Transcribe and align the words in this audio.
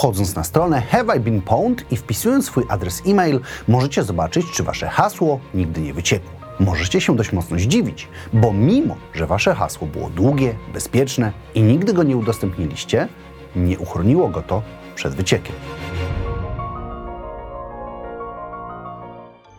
Wchodząc 0.00 0.34
na 0.34 0.44
stronę 0.44 0.82
Have 0.82 1.16
I 1.16 1.20
Been 1.20 1.42
Pwned 1.42 1.92
i 1.92 1.96
wpisując 1.96 2.46
swój 2.46 2.64
adres 2.68 3.02
e-mail, 3.06 3.40
możecie 3.68 4.04
zobaczyć, 4.04 4.46
czy 4.54 4.62
wasze 4.62 4.88
hasło 4.88 5.40
nigdy 5.54 5.80
nie 5.80 5.94
wyciekło. 5.94 6.30
Możecie 6.60 7.00
się 7.00 7.16
dość 7.16 7.32
mocno 7.32 7.58
zdziwić, 7.58 8.08
bo 8.32 8.52
mimo, 8.52 8.96
że 9.14 9.26
wasze 9.26 9.54
hasło 9.54 9.86
było 9.86 10.10
długie, 10.10 10.54
bezpieczne 10.72 11.32
i 11.54 11.62
nigdy 11.62 11.92
go 11.92 12.02
nie 12.02 12.16
udostępniliście, 12.16 13.08
nie 13.56 13.78
uchroniło 13.78 14.28
go 14.28 14.42
to 14.42 14.62
przed 14.94 15.14
wyciekiem. 15.14 15.54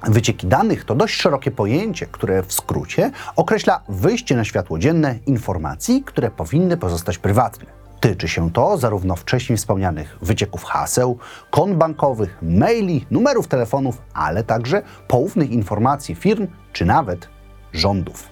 Wycieki 0.04 0.48
danych 0.48 0.86
to 0.86 0.96
dość 0.96 1.16
szerokie 1.16 1.52
pojęcie, 1.52 2.06
które 2.06 2.44
w 2.44 2.54
skrócie 2.54 3.12
określa 3.36 3.82
wyjście 3.90 4.36
na 4.36 4.44
światło 4.44 4.80
dzienne 4.80 5.20
informacji, 5.26 6.04
które 6.04 6.32
powinny 6.32 6.78
pozostać 6.78 7.18
prywatne. 7.18 7.81
Tyczy 8.02 8.28
się 8.28 8.52
to 8.52 8.78
zarówno 8.78 9.16
wcześniej 9.16 9.58
wspomnianych 9.58 10.18
wycieków 10.22 10.64
haseł, 10.64 11.18
kont 11.52 11.76
bankowych, 11.76 12.38
maili, 12.42 13.06
numerów 13.12 13.48
telefonów, 13.48 14.02
ale 14.14 14.44
także 14.44 14.82
poufnych 15.08 15.52
informacji 15.52 16.16
firm 16.16 16.48
czy 16.74 16.86
nawet 16.86 17.30
rządów. 17.74 18.30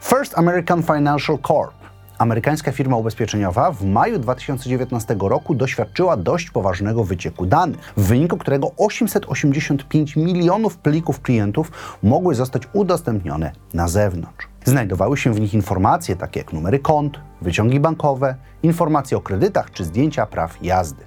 First 0.00 0.38
American 0.38 0.82
Financial 0.82 1.38
Corp 1.38 1.83
amerykańska 2.18 2.72
firma 2.72 2.96
ubezpieczeniowa 2.96 3.70
w 3.70 3.84
maju 3.84 4.18
2019 4.18 5.16
roku 5.20 5.54
doświadczyła 5.54 6.16
dość 6.16 6.50
poważnego 6.50 7.04
wycieku 7.04 7.46
danych, 7.46 7.92
w 7.96 8.02
wyniku 8.02 8.36
którego 8.36 8.70
885 8.76 10.16
milionów 10.16 10.76
plików 10.76 11.20
klientów 11.20 11.72
mogły 12.02 12.34
zostać 12.34 12.62
udostępnione 12.72 13.52
na 13.74 13.88
zewnątrz. 13.88 14.48
Znajdowały 14.64 15.16
się 15.16 15.34
w 15.34 15.40
nich 15.40 15.54
informacje 15.54 16.16
takie 16.16 16.40
jak 16.40 16.52
numery 16.52 16.78
kont, 16.78 17.20
wyciągi 17.42 17.80
bankowe, 17.80 18.34
informacje 18.62 19.16
o 19.16 19.20
kredytach 19.20 19.70
czy 19.70 19.84
zdjęcia 19.84 20.26
praw 20.26 20.62
jazdy. 20.62 21.04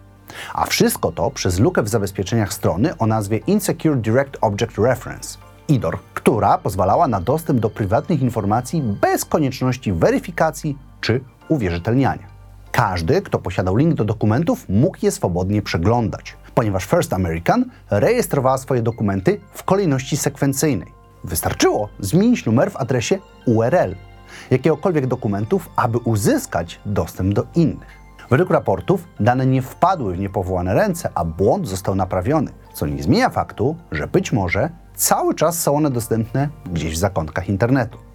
A 0.53 0.65
wszystko 0.65 1.11
to 1.11 1.31
przez 1.31 1.59
lukę 1.59 1.83
w 1.83 1.87
zabezpieczeniach 1.87 2.53
strony 2.53 2.97
o 2.97 3.07
nazwie 3.07 3.37
Insecure 3.37 3.97
Direct 3.97 4.37
Object 4.41 4.77
Reference. 4.77 5.37
IDOR, 5.67 5.99
która 6.13 6.57
pozwalała 6.57 7.07
na 7.07 7.21
dostęp 7.21 7.59
do 7.59 7.69
prywatnych 7.69 8.21
informacji 8.21 8.81
bez 8.81 9.25
konieczności 9.25 9.93
weryfikacji 9.93 10.77
czy 11.01 11.21
uwierzytelniania. 11.49 12.27
Każdy, 12.71 13.21
kto 13.21 13.39
posiadał 13.39 13.75
link 13.75 13.93
do 13.93 14.05
dokumentów, 14.05 14.65
mógł 14.69 14.97
je 15.01 15.11
swobodnie 15.11 15.61
przeglądać, 15.61 16.37
ponieważ 16.55 16.85
First 16.85 17.13
American 17.13 17.65
rejestrowała 17.89 18.57
swoje 18.57 18.81
dokumenty 18.81 19.39
w 19.53 19.63
kolejności 19.63 20.17
sekwencyjnej. 20.17 20.87
Wystarczyło 21.23 21.89
zmienić 21.99 22.45
numer 22.45 22.71
w 22.71 22.77
adresie 22.77 23.19
URL 23.45 23.95
jakiegokolwiek 24.51 25.07
dokumentów, 25.07 25.69
aby 25.75 25.97
uzyskać 25.97 26.79
dostęp 26.85 27.33
do 27.33 27.45
innych. 27.55 27.97
Według 28.29 28.49
raportów 28.49 29.07
dane 29.19 29.45
nie 29.45 29.61
wpadły 29.61 30.13
w 30.13 30.19
niepowołane 30.19 30.73
ręce, 30.73 31.09
a 31.15 31.25
błąd 31.25 31.67
został 31.67 31.95
naprawiony, 31.95 32.51
co 32.73 32.87
nie 32.87 33.03
zmienia 33.03 33.29
faktu, 33.29 33.75
że 33.91 34.07
być 34.07 34.31
może 34.31 34.69
cały 34.95 35.35
czas 35.35 35.61
są 35.61 35.75
one 35.75 35.91
dostępne 35.91 36.49
gdzieś 36.65 36.93
w 36.93 36.97
zakątkach 36.97 37.49
internetu. 37.49 38.06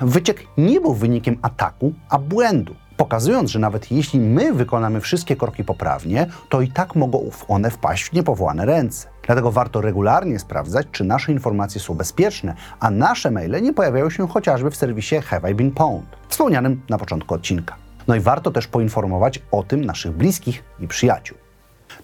Wyciek 0.00 0.46
nie 0.58 0.80
był 0.80 0.94
wynikiem 0.94 1.38
ataku, 1.42 1.92
a 2.08 2.18
błędu, 2.18 2.74
pokazując, 2.96 3.50
że 3.50 3.58
nawet 3.58 3.90
jeśli 3.90 4.20
my 4.20 4.52
wykonamy 4.52 5.00
wszystkie 5.00 5.36
kroki 5.36 5.64
poprawnie, 5.64 6.26
to 6.48 6.60
i 6.60 6.68
tak 6.68 6.96
mogą 6.96 7.30
one 7.48 7.70
wpaść 7.70 8.04
w 8.04 8.12
niepowołane 8.12 8.66
ręce. 8.66 9.08
Dlatego 9.26 9.52
warto 9.52 9.80
regularnie 9.80 10.38
sprawdzać, 10.38 10.86
czy 10.92 11.04
nasze 11.04 11.32
informacje 11.32 11.80
są 11.80 11.94
bezpieczne, 11.94 12.54
a 12.80 12.90
nasze 12.90 13.30
maile 13.30 13.62
nie 13.62 13.72
pojawiają 13.72 14.10
się 14.10 14.28
chociażby 14.28 14.70
w 14.70 14.76
serwisie 14.76 15.16
Have 15.20 15.50
I 15.50 15.54
Been 15.54 15.70
Pwned, 15.70 16.16
wspomnianym 16.28 16.82
na 16.88 16.98
początku 16.98 17.34
odcinka. 17.34 17.76
No 18.08 18.14
i 18.14 18.20
warto 18.20 18.50
też 18.50 18.66
poinformować 18.66 19.42
o 19.50 19.62
tym 19.62 19.84
naszych 19.84 20.12
bliskich 20.12 20.64
i 20.80 20.88
przyjaciół. 20.88 21.38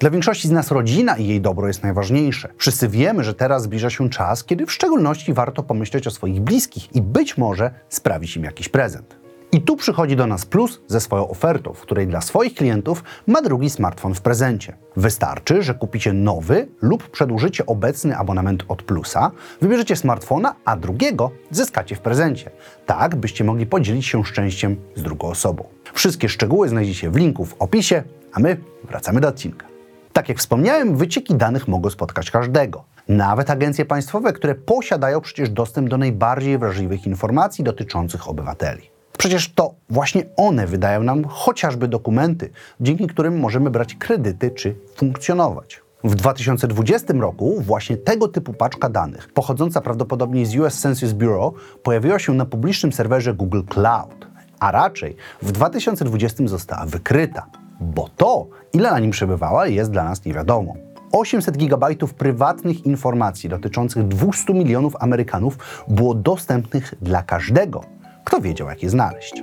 Dla 0.04 0.10
większości 0.10 0.48
z 0.48 0.50
nas 0.50 0.70
rodzina 0.70 1.16
i 1.16 1.26
jej 1.26 1.40
dobro 1.40 1.66
jest 1.66 1.82
najważniejsze. 1.82 2.48
Wszyscy 2.56 2.88
wiemy, 2.88 3.24
że 3.24 3.34
teraz 3.34 3.62
zbliża 3.62 3.90
się 3.90 4.10
czas, 4.10 4.44
kiedy 4.44 4.66
w 4.66 4.72
szczególności 4.72 5.32
warto 5.32 5.62
pomyśleć 5.62 6.06
o 6.06 6.10
swoich 6.10 6.40
bliskich 6.40 6.96
i 6.96 7.02
być 7.02 7.38
może 7.38 7.70
sprawić 7.88 8.36
im 8.36 8.44
jakiś 8.44 8.68
prezent. 8.68 9.16
I 9.52 9.62
tu 9.62 9.76
przychodzi 9.76 10.16
do 10.16 10.26
nas 10.26 10.46
Plus 10.46 10.80
ze 10.86 11.00
swoją 11.00 11.28
ofertą, 11.28 11.72
w 11.72 11.80
której 11.80 12.06
dla 12.06 12.20
swoich 12.20 12.54
klientów 12.54 13.04
ma 13.26 13.42
drugi 13.42 13.70
smartfon 13.70 14.14
w 14.14 14.20
prezencie. 14.20 14.76
Wystarczy, 14.96 15.62
że 15.62 15.74
kupicie 15.74 16.12
nowy 16.12 16.68
lub 16.82 17.10
przedłużycie 17.10 17.66
obecny 17.66 18.16
abonament 18.16 18.64
od 18.68 18.82
Plusa, 18.82 19.30
wybierzecie 19.60 19.96
smartfona, 19.96 20.54
a 20.64 20.76
drugiego 20.76 21.30
zyskacie 21.50 21.96
w 21.96 22.00
prezencie. 22.00 22.50
Tak, 22.86 23.16
byście 23.16 23.44
mogli 23.44 23.66
podzielić 23.66 24.06
się 24.06 24.24
szczęściem 24.24 24.76
z 24.94 25.02
drugą 25.02 25.28
osobą. 25.28 25.64
Wszystkie 25.92 26.28
szczegóły 26.28 26.68
znajdziecie 26.68 27.10
w 27.10 27.16
linku 27.16 27.44
w 27.44 27.54
opisie, 27.58 28.02
a 28.32 28.40
my 28.40 28.56
wracamy 28.88 29.20
do 29.20 29.28
odcinka. 29.28 29.73
Tak 30.14 30.28
jak 30.28 30.38
wspomniałem, 30.38 30.96
wycieki 30.96 31.34
danych 31.34 31.68
mogą 31.68 31.90
spotkać 31.90 32.30
każdego. 32.30 32.84
Nawet 33.08 33.50
agencje 33.50 33.84
państwowe, 33.84 34.32
które 34.32 34.54
posiadają 34.54 35.20
przecież 35.20 35.50
dostęp 35.50 35.88
do 35.88 35.98
najbardziej 35.98 36.58
wrażliwych 36.58 37.06
informacji 37.06 37.64
dotyczących 37.64 38.28
obywateli. 38.28 38.90
Przecież 39.18 39.52
to 39.52 39.74
właśnie 39.90 40.22
one 40.36 40.66
wydają 40.66 41.02
nam 41.02 41.24
chociażby 41.24 41.88
dokumenty, 41.88 42.50
dzięki 42.80 43.06
którym 43.06 43.40
możemy 43.40 43.70
brać 43.70 43.94
kredyty 43.94 44.50
czy 44.50 44.76
funkcjonować. 44.96 45.82
W 46.04 46.14
2020 46.14 47.14
roku 47.14 47.60
właśnie 47.60 47.96
tego 47.96 48.28
typu 48.28 48.52
paczka 48.52 48.88
danych, 48.88 49.32
pochodząca 49.32 49.80
prawdopodobnie 49.80 50.46
z 50.46 50.56
US 50.56 50.80
Census 50.80 51.12
Bureau, 51.12 51.54
pojawiła 51.82 52.18
się 52.18 52.34
na 52.34 52.46
publicznym 52.46 52.92
serwerze 52.92 53.34
Google 53.34 53.62
Cloud, 53.68 54.26
a 54.60 54.70
raczej 54.70 55.16
w 55.42 55.52
2020 55.52 56.46
została 56.46 56.86
wykryta 56.86 57.46
bo 57.80 58.08
to, 58.16 58.46
ile 58.72 58.90
na 58.90 58.98
nim 58.98 59.10
przebywała, 59.10 59.66
jest 59.66 59.90
dla 59.90 60.04
nas 60.04 60.24
niewiadomą. 60.24 60.76
800 61.12 61.56
GB 61.56 61.86
prywatnych 62.18 62.86
informacji 62.86 63.48
dotyczących 63.48 64.08
200 64.08 64.54
milionów 64.54 64.96
Amerykanów 65.00 65.58
było 65.88 66.14
dostępnych 66.14 66.94
dla 67.02 67.22
każdego, 67.22 67.84
kto 68.24 68.40
wiedział, 68.40 68.68
jak 68.68 68.82
je 68.82 68.90
znaleźć. 68.90 69.42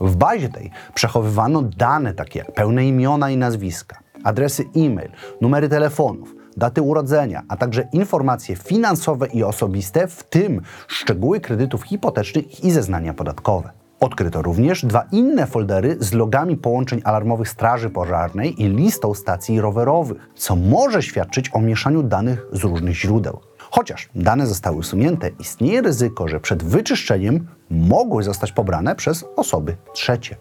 W 0.00 0.16
bazie 0.16 0.48
tej 0.48 0.70
przechowywano 0.94 1.62
dane 1.62 2.14
takie 2.14 2.38
jak 2.38 2.52
pełne 2.52 2.86
imiona 2.86 3.30
i 3.30 3.36
nazwiska, 3.36 3.98
adresy 4.24 4.64
e-mail, 4.76 5.10
numery 5.40 5.68
telefonów, 5.68 6.34
daty 6.56 6.82
urodzenia, 6.82 7.42
a 7.48 7.56
także 7.56 7.88
informacje 7.92 8.56
finansowe 8.56 9.26
i 9.26 9.42
osobiste, 9.42 10.08
w 10.08 10.22
tym 10.24 10.60
szczegóły 10.88 11.40
kredytów 11.40 11.82
hipotecznych 11.82 12.64
i 12.64 12.70
zeznania 12.70 13.14
podatkowe. 13.14 13.83
Odkryto 14.00 14.42
również 14.42 14.84
dwa 14.84 15.04
inne 15.12 15.46
foldery 15.46 15.96
z 16.00 16.12
logami 16.12 16.56
połączeń 16.56 17.00
alarmowych 17.04 17.48
Straży 17.48 17.90
Pożarnej 17.90 18.62
i 18.62 18.68
listą 18.68 19.14
stacji 19.14 19.60
rowerowych, 19.60 20.30
co 20.34 20.56
może 20.56 21.02
świadczyć 21.02 21.50
o 21.54 21.60
mieszaniu 21.60 22.02
danych 22.02 22.46
z 22.52 22.64
różnych 22.64 22.94
źródeł. 22.94 23.40
Chociaż 23.58 24.08
dane 24.14 24.46
zostały 24.46 24.76
usunięte, 24.76 25.30
istnieje 25.38 25.82
ryzyko, 25.82 26.28
że 26.28 26.40
przed 26.40 26.62
wyczyszczeniem 26.62 27.46
mogły 27.70 28.22
zostać 28.22 28.52
pobrane 28.52 28.94
przez 28.94 29.24
osoby 29.36 29.76
trzecie. 29.92 30.36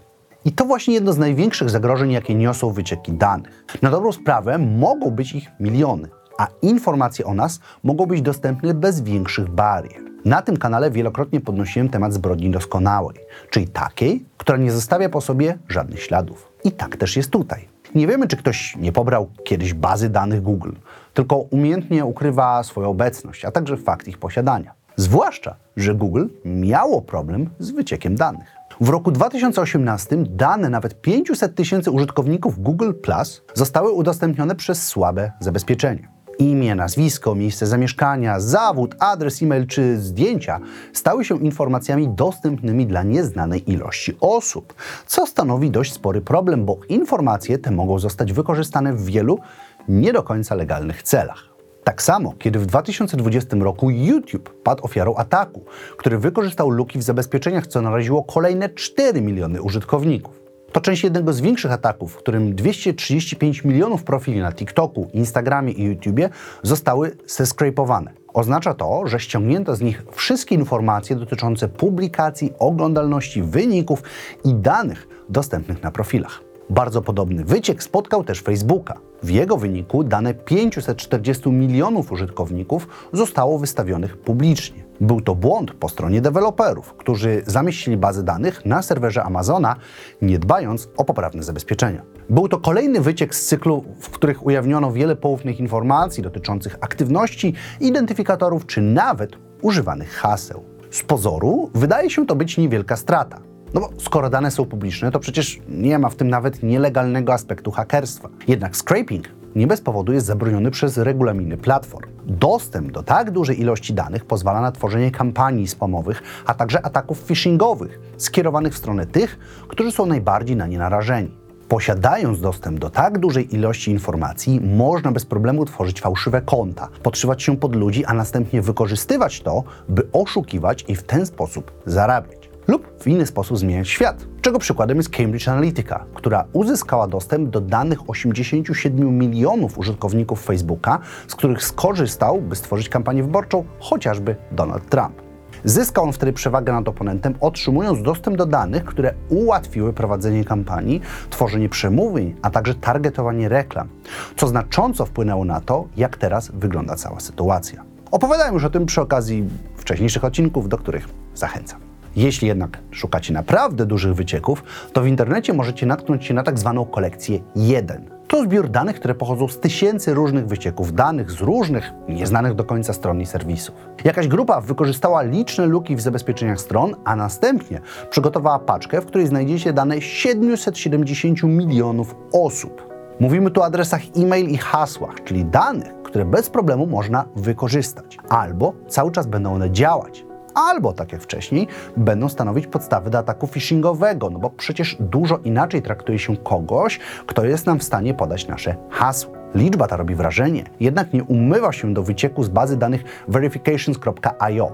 I 0.46 0.52
to 0.52 0.66
właśnie 0.66 0.94
jedno 0.94 1.14
z 1.14 1.18
największych 1.18 1.70
zagrożeń, 1.70 2.12
jakie 2.12 2.35
niosą 2.35 2.72
wycieki 2.72 3.14
danych. 3.14 3.66
Na 3.81 3.90
dobrą 3.90 4.12
sprawę 4.12 4.58
mogą 4.58 5.12
być 5.12 5.35
ich 5.35 5.52
miliony, 5.59 6.09
a 6.38 6.47
informacje 6.62 7.25
o 7.25 7.34
nas 7.34 7.59
mogą 7.84 8.06
być 8.06 8.22
dostępne 8.22 8.74
bez 8.74 9.02
większych 9.02 9.50
barier. 9.50 10.03
Na 10.25 10.41
tym 10.41 10.57
kanale 10.57 10.91
wielokrotnie 10.91 11.41
podnosiłem 11.41 11.89
temat 11.89 12.13
zbrodni 12.13 12.51
doskonałej, 12.51 13.16
czyli 13.50 13.67
takiej, 13.67 14.25
która 14.38 14.57
nie 14.57 14.72
zostawia 14.72 15.09
po 15.09 15.22
sobie 15.22 15.57
żadnych 15.69 16.03
śladów. 16.03 16.51
I 16.63 16.72
tak 16.72 16.97
też 16.97 17.17
jest 17.17 17.29
tutaj. 17.29 17.67
Nie 17.95 18.07
wiemy, 18.07 18.28
czy 18.28 18.38
ktoś 18.38 18.75
nie 18.75 18.91
pobrał 18.91 19.29
kiedyś 19.44 19.73
bazy 19.73 20.09
danych 20.09 20.41
Google, 20.41 20.72
tylko 21.13 21.35
umiejętnie 21.38 22.06
ukrywa 22.06 22.63
swoją 22.63 22.89
obecność, 22.89 23.45
a 23.45 23.51
także 23.51 23.78
fakt 23.78 24.07
ich 24.07 24.17
posiadania. 24.17 24.73
Zwłaszcza, 24.95 25.56
że 25.78 25.95
Google 25.95 26.25
miało 26.45 27.01
problem 27.01 27.50
z 27.59 27.72
wyciekiem 27.72 28.16
danych. 28.16 28.55
W 28.81 28.90
roku 28.90 29.11
2018 29.11 30.17
dane 30.17 30.69
nawet 30.69 31.01
500 31.01 31.55
tysięcy 31.55 31.91
użytkowników 31.91 32.59
Google 32.59 32.94
Plus 32.94 33.41
zostały 33.53 33.91
udostępnione 33.91 34.55
przez 34.55 34.88
słabe 34.88 35.31
zabezpieczenie. 35.40 36.13
Imię, 36.40 36.76
nazwisko, 36.76 37.35
miejsce 37.35 37.68
zamieszkania, 37.68 38.40
zawód, 38.40 38.96
adres 39.00 39.41
e-mail 39.41 39.68
czy 39.68 39.97
zdjęcia 39.97 40.59
stały 40.94 41.26
się 41.26 41.38
informacjami 41.40 42.09
dostępnymi 42.09 42.88
dla 42.88 43.03
nieznanej 43.03 43.72
ilości 43.72 44.18
osób, 44.20 44.74
co 45.08 45.28
stanowi 45.28 45.72
dość 45.72 45.94
spory 45.94 46.22
problem, 46.22 46.66
bo 46.66 46.78
informacje 46.90 47.58
te 47.58 47.72
mogą 47.72 48.00
zostać 48.00 48.34
wykorzystane 48.34 48.94
w 48.94 49.06
wielu 49.06 49.40
nie 49.88 50.14
do 50.14 50.24
końca 50.24 50.56
legalnych 50.56 51.03
celach. 51.03 51.53
Tak 51.84 52.02
samo, 52.02 52.34
kiedy 52.40 52.59
w 52.59 52.66
2020 52.66 53.58
roku 53.58 53.90
YouTube 53.90 54.62
padł 54.64 54.86
ofiarą 54.86 55.16
ataku, 55.16 55.66
który 55.97 56.18
wykorzystał 56.18 56.70
luki 56.70 57.00
w 57.00 57.03
zabezpieczeniach, 57.03 57.68
co 57.68 57.82
naraziło 57.82 58.24
kolejne 58.24 58.70
4 58.70 59.22
miliony 59.22 59.62
użytkowników. 59.62 60.42
To 60.73 60.81
część 60.81 61.03
jednego 61.03 61.34
z 61.34 61.41
większych 61.41 61.72
ataków, 61.72 62.14
w 62.14 62.17
którym 62.17 62.55
235 62.55 63.64
milionów 63.64 64.03
profili 64.03 64.40
na 64.40 64.52
TikToku, 64.52 65.09
Instagramie 65.14 65.72
i 65.72 65.84
YouTubie 65.84 66.29
zostały 66.64 67.17
zeskrapowane. 67.28 68.11
Oznacza 68.34 68.73
to, 68.73 69.08
że 69.08 69.20
ściągnięto 69.20 69.75
z 69.75 69.81
nich 69.81 70.03
wszystkie 70.11 70.55
informacje 70.55 71.16
dotyczące 71.16 71.67
publikacji, 71.67 72.53
oglądalności, 72.59 73.43
wyników 73.43 74.03
i 74.43 74.55
danych 74.55 75.08
dostępnych 75.29 75.84
na 75.84 75.91
profilach. 75.91 76.53
Bardzo 76.70 77.02
podobny 77.02 77.44
wyciek 77.44 77.84
spotkał 77.84 78.24
też 78.24 78.42
Facebooka. 78.42 79.00
W 79.24 79.30
jego 79.30 79.58
wyniku 79.58 80.04
dane 80.04 80.34
540 80.34 81.50
milionów 81.50 82.12
użytkowników 82.12 82.88
zostało 83.14 83.60
wystawionych 83.60 84.18
publicznie. 84.18 84.84
Był 85.02 85.22
to 85.22 85.36
błąd 85.36 85.72
po 85.74 85.90
stronie 85.90 86.22
deweloperów, 86.22 86.94
którzy 86.94 87.44
zamieścili 87.46 87.98
bazy 87.98 88.24
danych 88.24 88.66
na 88.66 88.82
serwerze 88.82 89.24
Amazona, 89.24 89.76
nie 90.22 90.40
dbając 90.40 90.90
o 90.98 91.06
poprawne 91.06 91.44
zabezpieczenia. 91.44 92.02
Był 92.30 92.48
to 92.48 92.58
kolejny 92.58 93.02
wyciek 93.02 93.36
z 93.36 93.46
cyklu, 93.46 93.84
w 94.00 94.10
których 94.10 94.46
ujawniono 94.46 94.92
wiele 94.92 95.16
poufnych 95.16 95.60
informacji 95.60 96.24
dotyczących 96.24 96.78
aktywności, 96.82 97.54
identyfikatorów 97.80 98.66
czy 98.66 98.82
nawet 98.82 99.32
używanych 99.62 100.12
haseł. 100.12 100.64
Z 100.92 101.04
pozoru 101.04 101.70
wydaje 101.74 102.10
się 102.10 102.26
to 102.26 102.36
być 102.36 102.58
niewielka 102.58 102.96
strata. 102.96 103.53
No 103.73 103.81
bo 103.81 103.90
skoro 103.97 104.29
dane 104.29 104.52
są 104.52 104.66
publiczne, 104.66 105.11
to 105.11 105.20
przecież 105.20 105.59
nie 105.70 105.99
ma 105.99 106.09
w 106.09 106.16
tym 106.16 106.29
nawet 106.29 106.64
nielegalnego 106.64 107.34
aspektu 107.34 107.72
hakerstwa. 107.72 108.29
Jednak 108.47 108.75
scraping 108.75 109.29
nie 109.55 109.67
bez 109.67 109.81
powodu 109.81 110.14
jest 110.14 110.25
zabroniony 110.25 110.72
przez 110.72 110.97
regulaminy 110.97 111.58
platform. 111.58 112.09
Dostęp 112.25 112.91
do 112.91 113.03
tak 113.03 113.31
dużej 113.31 113.61
ilości 113.61 113.93
danych 113.93 114.25
pozwala 114.25 114.61
na 114.61 114.72
tworzenie 114.72 115.11
kampanii 115.11 115.67
spamowych, 115.67 116.23
a 116.46 116.53
także 116.53 116.85
ataków 116.85 117.20
phishingowych 117.20 117.99
skierowanych 118.17 118.73
w 118.73 118.78
stronę 118.78 119.05
tych, 119.05 119.40
którzy 119.67 119.91
są 119.91 120.05
najbardziej 120.05 120.55
na 120.55 120.67
nie 120.67 120.78
narażeni. 120.78 121.37
Posiadając 121.67 122.41
dostęp 122.41 122.79
do 122.79 122.90
tak 122.90 123.19
dużej 123.19 123.55
ilości 123.55 123.91
informacji, 123.91 124.61
można 124.61 125.11
bez 125.11 125.26
problemu 125.26 125.66
tworzyć 125.66 126.02
fałszywe 126.02 126.41
konta, 126.41 126.90
podszywać 127.03 127.43
się 127.43 127.58
pod 127.58 127.76
ludzi, 127.76 128.05
a 128.05 128.14
następnie 128.14 128.61
wykorzystywać 128.61 129.41
to, 129.41 129.64
by 129.90 130.08
oszukiwać 130.11 130.85
i 130.87 130.96
w 130.96 131.03
ten 131.03 131.26
sposób 131.26 131.72
zarabiać. 131.85 132.42
Lub 132.68 133.04
w 133.04 133.08
inny 133.08 133.26
sposób 133.26 133.58
zmieniać 133.58 133.90
świat. 133.90 134.26
Czego 134.42 134.60
przykładem 134.60 134.98
jest 134.98 135.10
Cambridge 135.10 135.48
Analytica, 135.48 136.06
która 136.14 136.46
uzyskała 136.54 137.08
dostęp 137.08 137.50
do 137.50 137.62
danych 137.62 138.10
87 138.10 139.18
milionów 139.18 139.78
użytkowników 139.78 140.44
Facebooka, 140.44 141.00
z 141.28 141.36
których 141.36 141.64
skorzystał, 141.64 142.42
by 142.42 142.56
stworzyć 142.56 142.90
kampanię 142.90 143.24
wyborczą 143.24 143.66
chociażby 143.80 144.36
Donald 144.52 144.90
Trump. 144.90 145.22
Zyskał 145.66 146.04
on 146.04 146.14
wtedy 146.14 146.34
przewagę 146.34 146.74
nad 146.74 146.88
oponentem, 146.88 147.36
otrzymując 147.40 148.02
dostęp 148.02 148.38
do 148.38 148.46
danych, 148.46 148.86
które 148.86 149.14
ułatwiły 149.30 149.94
prowadzenie 149.94 150.46
kampanii, 150.46 151.02
tworzenie 151.30 151.70
przemówień, 151.70 152.36
a 152.42 152.50
także 152.50 152.76
targetowanie 152.76 153.50
reklam, 153.50 153.90
co 154.36 154.48
znacząco 154.48 155.06
wpłynęło 155.06 155.46
na 155.46 155.62
to, 155.62 155.88
jak 155.98 156.18
teraz 156.18 156.52
wygląda 156.54 156.96
cała 156.96 157.20
sytuacja. 157.20 157.84
Opowiadałem 158.12 158.54
już 158.54 158.64
o 158.64 158.70
tym 158.70 158.86
przy 158.86 159.02
okazji 159.02 159.50
wcześniejszych 159.78 160.24
odcinków, 160.24 160.70
do 160.70 160.78
których 160.78 161.10
zachęcam. 161.36 161.83
Jeśli 162.16 162.48
jednak 162.48 162.78
szukacie 162.92 163.34
naprawdę 163.34 163.86
dużych 163.86 164.16
wycieków, 164.16 164.64
to 164.94 165.02
w 165.02 165.08
internecie 165.08 165.54
możecie 165.54 165.86
natknąć 165.86 166.26
się 166.26 166.34
na 166.34 166.44
tak 166.44 166.60
zwaną 166.60 166.86
kolekcję 166.86 167.40
1. 167.56 168.10
To 168.28 168.44
zbiór 168.44 168.70
danych, 168.70 168.96
które 168.96 169.16
pochodzą 169.16 169.48
z 169.48 169.60
tysięcy 169.60 170.14
różnych 170.14 170.48
wycieków 170.48 170.94
danych 170.94 171.32
z 171.32 171.42
różnych, 171.42 171.92
nieznanych 172.10 172.54
do 172.54 172.64
końca 172.64 172.94
stron 172.94 173.22
i 173.22 173.26
serwisów. 173.26 173.76
Jakaś 174.04 174.28
grupa 174.28 174.62
wykorzystała 174.62 175.22
liczne 175.22 175.66
luki 175.66 175.96
w 175.96 176.02
zabezpieczeniach 176.02 176.60
stron, 176.60 176.96
a 177.06 177.16
następnie 177.16 177.82
przygotowała 178.10 178.60
paczkę, 178.60 179.02
w 179.02 179.06
której 179.06 179.28
znajdziecie 179.28 179.74
dane 179.74 180.02
770 180.02 181.44
milionów 181.44 182.16
osób. 182.32 182.94
Mówimy 183.20 183.52
tu 183.52 183.62
o 183.62 183.66
adresach 183.66 184.02
e-mail 184.18 184.50
i 184.50 184.58
hasłach, 184.58 185.24
czyli 185.24 185.46
danych, 185.46 185.94
które 186.04 186.26
bez 186.26 186.50
problemu 186.50 186.88
można 186.88 187.26
wykorzystać, 187.36 188.18
albo 188.30 188.74
cały 188.88 189.12
czas 189.12 189.28
będą 189.28 189.54
one 189.54 189.72
działać 189.72 190.26
albo, 190.53 190.94
tak 190.94 191.11
jak 191.11 191.22
wcześniej, 191.22 191.67
będą 191.97 192.29
stanowić 192.29 192.67
podstawy 192.67 193.09
do 193.09 193.17
ataku 193.17 193.47
phishingowego, 193.47 194.29
no 194.29 194.40
bo 194.40 194.50
przecież 194.50 194.97
dużo 195.00 195.38
inaczej 195.38 195.82
traktuje 195.82 196.20
się 196.20 196.38
kogoś, 196.38 197.00
kto 197.26 197.46
jest 197.46 197.66
nam 197.66 197.79
w 197.79 197.84
stanie 197.84 198.14
podać 198.14 198.47
nasze 198.47 198.76
hasło. 198.90 199.34
Liczba 199.55 199.88
ta 199.88 199.97
robi 199.97 200.16
wrażenie, 200.16 200.64
jednak 200.79 201.14
nie 201.14 201.23
umywa 201.23 201.72
się 201.72 201.94
do 201.94 202.03
wycieku 202.03 202.44
z 202.44 202.50
bazy 202.50 202.78
danych 202.78 203.03
verifications.io. 203.28 204.72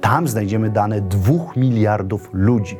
Tam 0.00 0.28
znajdziemy 0.28 0.70
dane 0.70 1.00
2 1.00 1.34
miliardów 1.56 2.30
ludzi. 2.32 2.78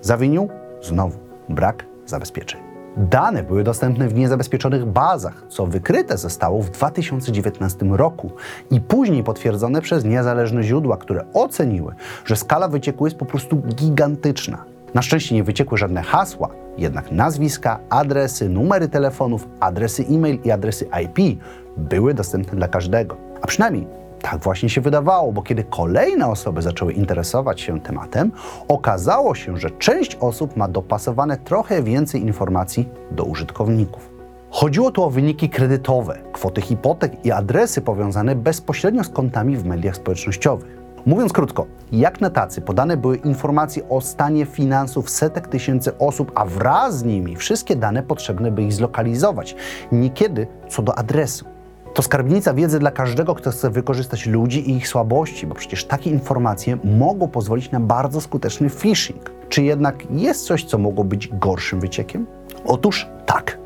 Zawinił? 0.00 0.48
Znowu 0.82 1.18
brak 1.48 1.84
zabezpieczeń. 2.06 2.71
Dane 2.96 3.42
były 3.42 3.64
dostępne 3.64 4.08
w 4.08 4.14
niezabezpieczonych 4.14 4.86
bazach, 4.86 5.44
co 5.48 5.66
wykryte 5.66 6.18
zostało 6.18 6.62
w 6.62 6.70
2019 6.70 7.86
roku 7.90 8.30
i 8.70 8.80
później 8.80 9.24
potwierdzone 9.24 9.80
przez 9.80 10.04
niezależne 10.04 10.62
źródła, 10.62 10.96
które 10.96 11.24
oceniły, 11.32 11.94
że 12.24 12.36
skala 12.36 12.68
wycieku 12.68 13.06
jest 13.06 13.16
po 13.16 13.26
prostu 13.26 13.56
gigantyczna. 13.56 14.64
Na 14.94 15.02
szczęście 15.02 15.34
nie 15.34 15.44
wyciekły 15.44 15.78
żadne 15.78 16.02
hasła, 16.02 16.48
jednak 16.78 17.12
nazwiska, 17.12 17.78
adresy, 17.90 18.48
numery 18.48 18.88
telefonów, 18.88 19.48
adresy 19.60 20.04
e-mail 20.10 20.38
i 20.44 20.50
adresy 20.50 20.88
IP 21.04 21.40
były 21.76 22.14
dostępne 22.14 22.56
dla 22.56 22.68
każdego. 22.68 23.16
A 23.42 23.46
przynajmniej 23.46 23.86
tak 24.22 24.40
właśnie 24.40 24.68
się 24.68 24.80
wydawało, 24.80 25.32
bo 25.32 25.42
kiedy 25.42 25.64
kolejne 25.64 26.26
osoby 26.26 26.62
zaczęły 26.62 26.92
interesować 26.92 27.60
się 27.60 27.80
tematem, 27.80 28.32
okazało 28.68 29.34
się, 29.34 29.56
że 29.56 29.70
część 29.70 30.16
osób 30.20 30.56
ma 30.56 30.68
dopasowane 30.68 31.36
trochę 31.36 31.82
więcej 31.82 32.22
informacji 32.22 32.88
do 33.10 33.24
użytkowników. 33.24 34.12
Chodziło 34.50 34.90
tu 34.90 35.02
o 35.02 35.10
wyniki 35.10 35.48
kredytowe, 35.48 36.18
kwoty 36.32 36.60
hipotek 36.60 37.24
i 37.24 37.32
adresy 37.32 37.80
powiązane 37.80 38.36
bezpośrednio 38.36 39.04
z 39.04 39.08
kontami 39.08 39.56
w 39.56 39.64
mediach 39.64 39.96
społecznościowych. 39.96 40.82
Mówiąc 41.06 41.32
krótko, 41.32 41.66
jak 41.92 42.20
na 42.20 42.30
tacy 42.30 42.60
podane 42.60 42.96
były 42.96 43.16
informacje 43.16 43.88
o 43.88 44.00
stanie 44.00 44.46
finansów 44.46 45.10
setek 45.10 45.48
tysięcy 45.48 45.98
osób, 45.98 46.32
a 46.34 46.44
wraz 46.44 46.98
z 46.98 47.04
nimi 47.04 47.36
wszystkie 47.36 47.76
dane 47.76 48.02
potrzebne, 48.02 48.50
by 48.50 48.62
ich 48.62 48.72
zlokalizować, 48.72 49.56
niekiedy 49.92 50.46
co 50.68 50.82
do 50.82 50.98
adresu. 50.98 51.51
To 51.94 52.02
skarbnica 52.02 52.54
wiedzy 52.54 52.78
dla 52.78 52.90
każdego, 52.90 53.34
kto 53.34 53.50
chce 53.50 53.70
wykorzystać 53.70 54.26
ludzi 54.26 54.70
i 54.70 54.76
ich 54.76 54.88
słabości, 54.88 55.46
bo 55.46 55.54
przecież 55.54 55.84
takie 55.84 56.10
informacje 56.10 56.78
mogą 56.84 57.28
pozwolić 57.28 57.70
na 57.70 57.80
bardzo 57.80 58.20
skuteczny 58.20 58.70
phishing. 58.70 59.30
Czy 59.48 59.62
jednak 59.62 60.10
jest 60.10 60.46
coś, 60.46 60.64
co 60.64 60.78
mogło 60.78 61.04
być 61.04 61.28
gorszym 61.28 61.80
wyciekiem? 61.80 62.26
Otóż 62.64 63.08
tak. 63.26 63.58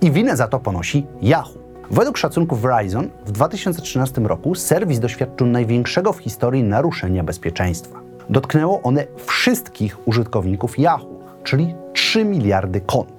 I 0.00 0.10
winę 0.10 0.36
za 0.36 0.48
to 0.48 0.58
ponosi 0.58 1.06
Yahoo. 1.22 1.58
Według 1.90 2.18
szacunków 2.18 2.60
Verizon 2.60 3.10
w 3.26 3.32
2013 3.32 4.20
roku 4.20 4.54
serwis 4.54 5.00
doświadczył 5.00 5.46
największego 5.46 6.12
w 6.12 6.18
historii 6.18 6.62
naruszenia 6.62 7.24
bezpieczeństwa. 7.24 8.00
Dotknęło 8.30 8.82
one 8.82 9.06
wszystkich 9.26 10.08
użytkowników 10.08 10.78
Yahoo, 10.78 11.20
czyli 11.42 11.74
3 11.92 12.24
miliardy 12.24 12.80
kont. 12.80 13.13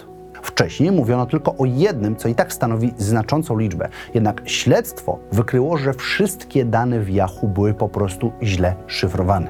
Wcześniej 0.46 0.92
mówiono 0.92 1.26
tylko 1.26 1.56
o 1.58 1.66
jednym, 1.66 2.16
co 2.16 2.28
i 2.28 2.36
tak 2.36 2.54
stanowi 2.54 2.94
znaczącą 2.98 3.58
liczbę. 3.58 3.90
Jednak 4.14 4.42
śledztwo 4.46 5.20
wykryło, 5.32 5.78
że 5.78 5.94
wszystkie 5.94 6.66
dane 6.66 7.00
w 7.00 7.10
Yahoo 7.10 7.48
były 7.48 7.74
po 7.74 7.90
prostu 7.90 8.32
źle 8.44 8.76
szyfrowane. 8.88 9.48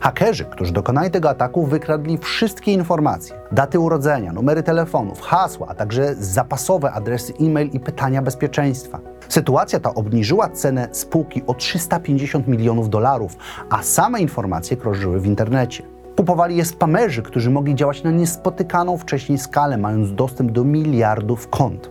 Hakerzy, 0.00 0.44
którzy 0.44 0.72
dokonali 0.72 1.10
tego 1.10 1.30
ataku, 1.30 1.66
wykradli 1.66 2.18
wszystkie 2.18 2.72
informacje: 2.72 3.36
daty 3.52 3.78
urodzenia, 3.78 4.32
numery 4.32 4.62
telefonów, 4.62 5.20
hasła, 5.20 5.66
a 5.68 5.74
także 5.74 6.14
zapasowe 6.14 6.92
adresy 6.92 7.32
e-mail 7.40 7.70
i 7.72 7.80
pytania 7.80 8.22
bezpieczeństwa. 8.22 8.98
Sytuacja 9.28 9.80
ta 9.80 9.94
obniżyła 9.94 10.48
cenę 10.48 10.88
spółki 10.92 11.42
o 11.46 11.54
350 11.54 12.48
milionów 12.48 12.90
dolarów, 12.90 13.36
a 13.70 13.82
same 13.82 14.20
informacje 14.20 14.76
krążyły 14.76 15.20
w 15.20 15.26
internecie. 15.26 15.91
Kupowali 16.16 16.56
je 16.56 16.64
spamerzy, 16.64 17.22
którzy 17.22 17.50
mogli 17.50 17.74
działać 17.74 18.02
na 18.02 18.10
niespotykaną 18.10 18.96
wcześniej 18.96 19.38
skalę, 19.38 19.78
mając 19.78 20.14
dostęp 20.14 20.52
do 20.52 20.64
miliardów 20.64 21.48
kont. 21.48 21.90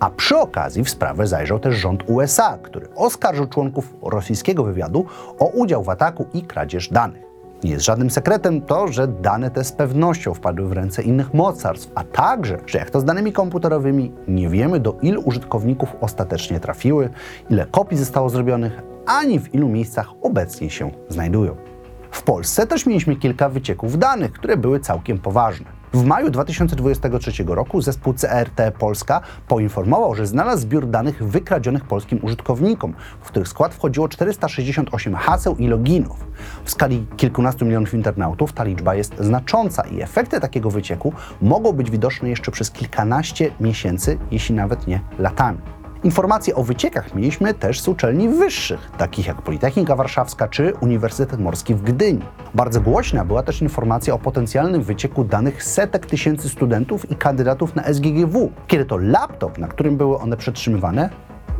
A 0.00 0.10
przy 0.10 0.36
okazji 0.36 0.84
w 0.84 0.90
sprawę 0.90 1.26
zajrzał 1.26 1.58
też 1.58 1.74
rząd 1.74 2.02
USA, 2.06 2.58
który 2.62 2.88
oskarżył 2.94 3.46
członków 3.46 3.94
rosyjskiego 4.02 4.64
wywiadu 4.64 5.06
o 5.38 5.46
udział 5.46 5.82
w 5.82 5.88
ataku 5.88 6.26
i 6.34 6.42
kradzież 6.42 6.88
danych. 6.88 7.22
Nie 7.64 7.70
jest 7.70 7.84
żadnym 7.84 8.10
sekretem 8.10 8.60
to, 8.60 8.88
że 8.88 9.08
dane 9.08 9.50
te 9.50 9.64
z 9.64 9.72
pewnością 9.72 10.34
wpadły 10.34 10.68
w 10.68 10.72
ręce 10.72 11.02
innych 11.02 11.34
mocarstw, 11.34 11.90
a 11.94 12.04
także, 12.04 12.58
że 12.66 12.78
jak 12.78 12.90
to 12.90 13.00
z 13.00 13.04
danymi 13.04 13.32
komputerowymi, 13.32 14.12
nie 14.28 14.48
wiemy 14.48 14.80
do 14.80 14.96
ilu 15.02 15.22
użytkowników 15.24 15.96
ostatecznie 16.00 16.60
trafiły, 16.60 17.10
ile 17.50 17.66
kopii 17.66 17.98
zostało 17.98 18.28
zrobionych, 18.28 18.82
ani 19.06 19.40
w 19.40 19.54
ilu 19.54 19.68
miejscach 19.68 20.08
obecnie 20.22 20.70
się 20.70 20.90
znajdują. 21.08 21.73
W 22.14 22.22
Polsce 22.22 22.66
też 22.66 22.86
mieliśmy 22.86 23.16
kilka 23.16 23.48
wycieków 23.48 23.98
danych, 23.98 24.32
które 24.32 24.56
były 24.56 24.80
całkiem 24.80 25.18
poważne. 25.18 25.66
W 25.92 26.04
maju 26.04 26.30
2023 26.30 27.44
roku 27.46 27.80
zespół 27.80 28.14
CRT 28.14 28.72
Polska 28.78 29.20
poinformował, 29.48 30.14
że 30.14 30.26
znalazł 30.26 30.62
zbiór 30.62 30.86
danych 30.86 31.22
wykradzionych 31.22 31.84
polskim 31.84 32.18
użytkownikom, 32.22 32.94
w 33.20 33.26
których 33.26 33.48
skład 33.48 33.74
wchodziło 33.74 34.08
468 34.08 35.14
haseł 35.14 35.56
i 35.56 35.66
loginów. 35.66 36.26
W 36.64 36.70
skali 36.70 37.06
kilkunastu 37.16 37.64
milionów 37.64 37.94
internautów 37.94 38.52
ta 38.52 38.64
liczba 38.64 38.94
jest 38.94 39.14
znacząca 39.18 39.82
i 39.82 40.02
efekty 40.02 40.40
takiego 40.40 40.70
wycieku 40.70 41.12
mogą 41.42 41.72
być 41.72 41.90
widoczne 41.90 42.28
jeszcze 42.28 42.50
przez 42.50 42.70
kilkanaście 42.70 43.50
miesięcy, 43.60 44.18
jeśli 44.30 44.54
nawet 44.54 44.86
nie 44.86 45.00
latami. 45.18 45.58
Informacje 46.04 46.54
o 46.54 46.62
wyciekach 46.62 47.14
mieliśmy 47.14 47.54
też 47.54 47.80
z 47.80 47.88
uczelni 47.88 48.28
wyższych, 48.28 48.90
takich 48.98 49.26
jak 49.26 49.42
Politechnika 49.42 49.96
Warszawska 49.96 50.48
czy 50.48 50.72
Uniwersytet 50.80 51.40
Morski 51.40 51.74
w 51.74 51.82
Gdyni. 51.82 52.22
Bardzo 52.54 52.80
głośna 52.80 53.24
była 53.24 53.42
też 53.42 53.62
informacja 53.62 54.14
o 54.14 54.18
potencjalnym 54.18 54.82
wycieku 54.82 55.24
danych 55.24 55.64
setek 55.64 56.06
tysięcy 56.06 56.48
studentów 56.48 57.10
i 57.10 57.16
kandydatów 57.16 57.74
na 57.74 57.82
SGGW, 57.82 58.52
kiedy 58.66 58.84
to 58.84 58.96
laptop, 58.96 59.58
na 59.58 59.68
którym 59.68 59.96
były 59.96 60.18
one 60.18 60.36
przetrzymywane, 60.36 61.10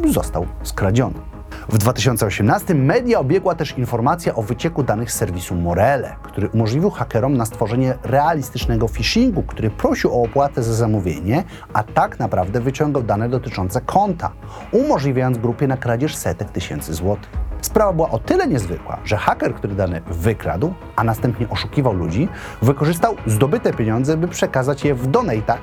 został 0.05 0.47
skradziony. 0.63 1.34
W 1.69 1.79
2018 1.79 2.75
media 2.75 3.19
obiegła 3.19 3.55
też 3.55 3.79
informacja 3.79 4.35
o 4.35 4.43
wycieku 4.43 4.83
danych 4.83 5.13
z 5.13 5.17
serwisu 5.17 5.55
Morele, 5.55 6.17
który 6.23 6.49
umożliwił 6.49 6.91
hakerom 6.91 7.37
na 7.37 7.47
stworzenie 7.47 7.95
realistycznego 8.03 8.89
phishingu, 8.89 9.43
który 9.43 9.71
prosił 9.71 10.13
o 10.13 10.23
opłatę 10.23 10.63
za 10.63 10.75
zamówienie, 10.75 11.45
a 11.73 11.83
tak 11.83 12.19
naprawdę 12.19 12.61
wyciągał 12.61 13.03
dane 13.03 13.29
dotyczące 13.29 13.81
konta, 13.81 14.31
umożliwiając 14.73 15.39
grupie 15.39 15.67
na 15.67 15.77
kradzież 15.77 16.17
setek 16.17 16.51
tysięcy 16.51 16.95
złotych. 16.95 17.31
Sprawa 17.61 17.93
była 17.93 18.11
o 18.11 18.19
tyle 18.19 18.47
niezwykła, 18.47 18.99
że 19.05 19.17
haker, 19.17 19.55
który 19.55 19.75
dane 19.75 20.01
wykradł, 20.07 20.75
a 20.97 21.05
następnie 21.05 21.49
oszukiwał 21.49 21.95
ludzi, 21.95 22.29
wykorzystał 22.63 23.17
zdobyte 23.27 23.73
pieniądze, 23.73 24.17
by 24.17 24.29
przekazać 24.29 24.85
je 24.85 24.95
w 24.95 25.07
donatach 25.07 25.61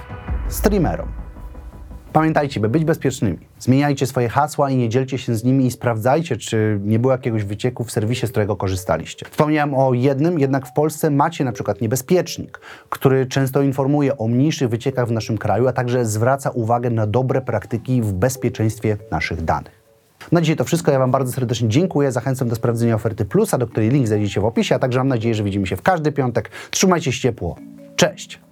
streamerom. 0.47 1.20
Pamiętajcie, 2.13 2.59
by 2.59 2.69
być 2.69 2.85
bezpiecznymi, 2.85 3.37
zmieniajcie 3.59 4.07
swoje 4.07 4.29
hasła 4.29 4.69
i 4.69 4.75
nie 4.75 4.89
dzielcie 4.89 5.17
się 5.17 5.35
z 5.35 5.43
nimi 5.43 5.65
i 5.65 5.71
sprawdzajcie, 5.71 6.37
czy 6.37 6.79
nie 6.83 6.99
było 6.99 7.13
jakiegoś 7.13 7.43
wycieku 7.43 7.83
w 7.83 7.91
serwisie, 7.91 8.27
z 8.27 8.29
którego 8.29 8.55
korzystaliście. 8.55 9.25
Wspomniałem 9.31 9.73
o 9.73 9.93
jednym, 9.93 10.39
jednak 10.39 10.67
w 10.67 10.73
Polsce 10.73 11.09
macie 11.09 11.43
na 11.43 11.51
przykład 11.51 11.81
niebezpiecznik, 11.81 12.59
który 12.89 13.25
często 13.25 13.61
informuje 13.61 14.17
o 14.17 14.27
mniejszych 14.27 14.69
wyciekach 14.69 15.07
w 15.07 15.11
naszym 15.11 15.37
kraju, 15.37 15.67
a 15.67 15.73
także 15.73 16.05
zwraca 16.05 16.49
uwagę 16.49 16.89
na 16.89 17.07
dobre 17.07 17.41
praktyki 17.41 18.01
w 18.01 18.13
bezpieczeństwie 18.13 18.97
naszych 19.11 19.43
danych. 19.43 19.81
Na 20.31 20.41
dzisiaj 20.41 20.55
to 20.55 20.63
wszystko. 20.63 20.91
Ja 20.91 20.99
Wam 20.99 21.11
bardzo 21.11 21.33
serdecznie 21.33 21.69
dziękuję. 21.69 22.11
Zachęcam 22.11 22.49
do 22.49 22.55
sprawdzenia 22.55 22.95
oferty 22.95 23.25
Plusa, 23.25 23.57
do 23.57 23.67
której 23.67 23.89
link 23.89 24.07
znajdziecie 24.07 24.41
w 24.41 24.45
opisie, 24.45 24.75
a 24.75 24.79
także 24.79 24.99
mam 24.99 25.07
nadzieję, 25.07 25.35
że 25.35 25.43
widzimy 25.43 25.67
się 25.67 25.75
w 25.75 25.81
każdy 25.81 26.11
piątek. 26.11 26.49
Trzymajcie 26.71 27.11
się 27.11 27.21
ciepło. 27.21 27.55
Cześć! 27.95 28.50